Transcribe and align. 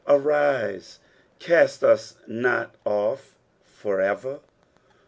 arise, 0.07 0.97
cast 1.37 1.83
us 1.83 2.15
not 2.25 2.73
off 2.85 3.35
for 3.63 4.01
ever. 4.01 4.39
24. 4.41 4.41